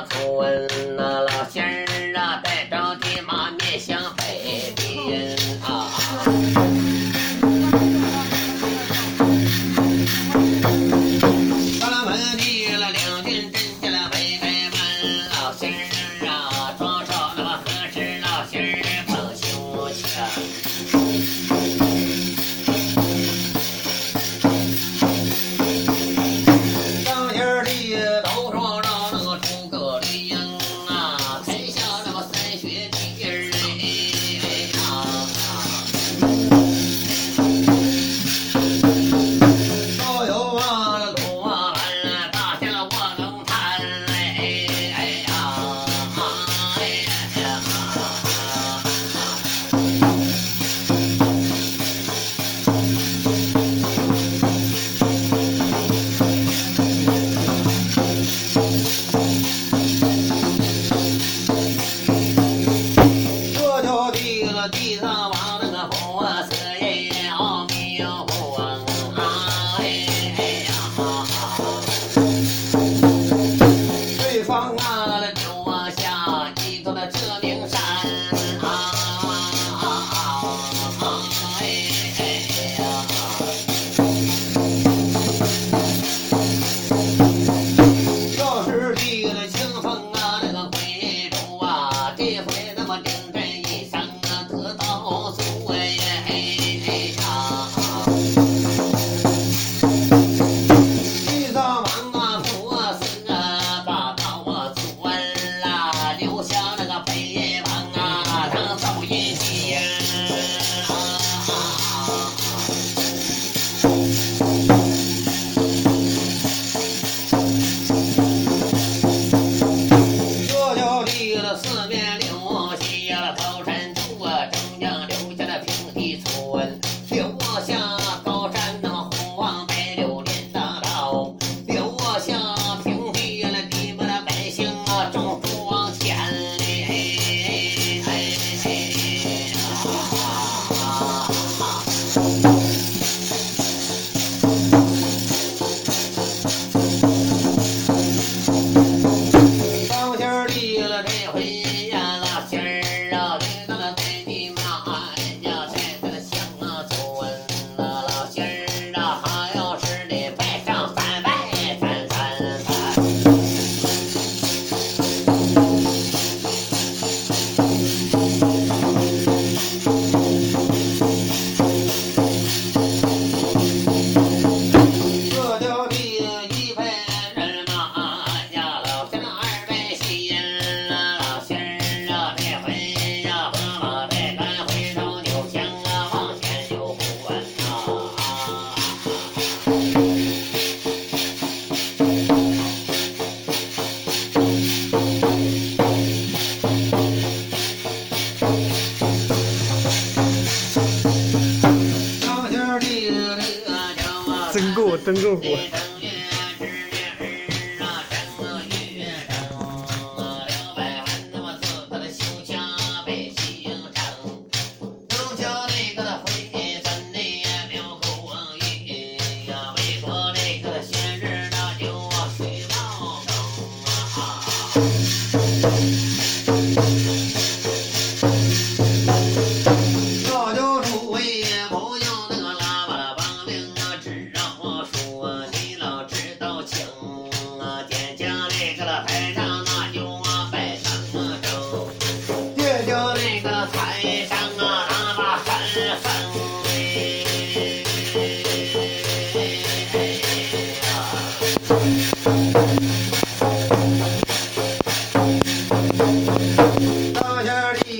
[0.00, 0.91] Thủ!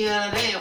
[0.02, 0.51] Yeah.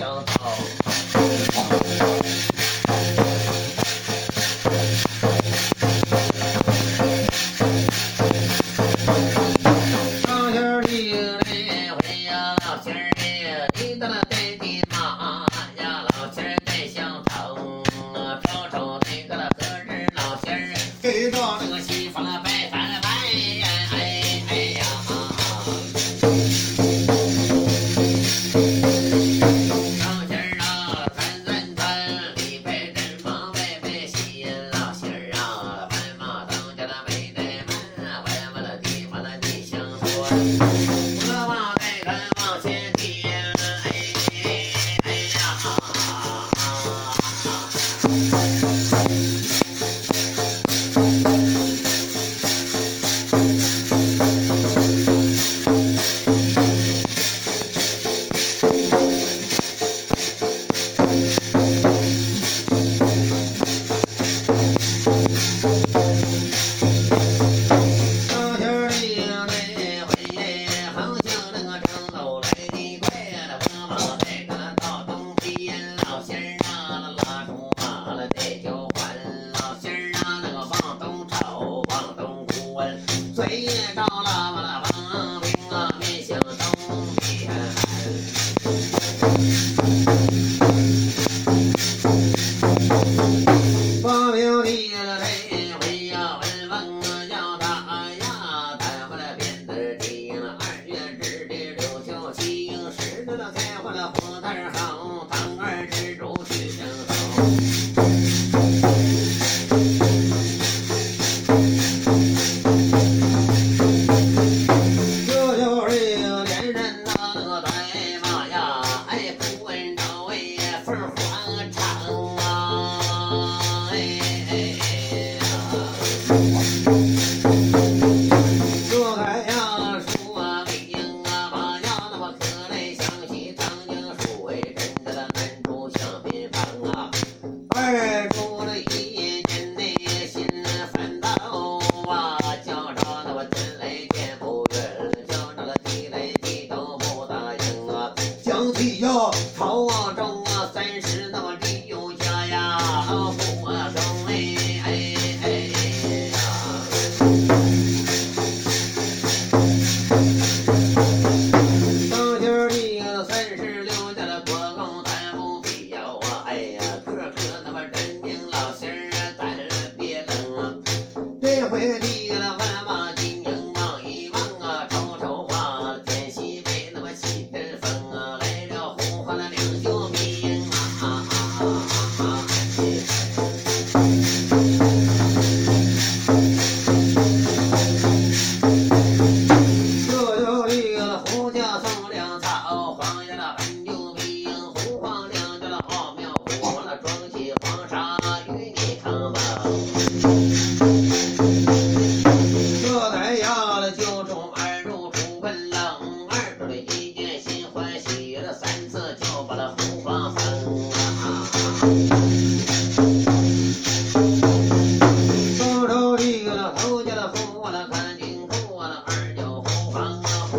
[0.00, 2.19] 想到。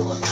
[0.04, 0.31] look.